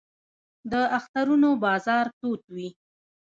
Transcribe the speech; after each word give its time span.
د 0.71 0.73
اخترونو 0.97 1.49
بازار 1.63 2.05
تود 2.19 2.41
وي 2.55 2.69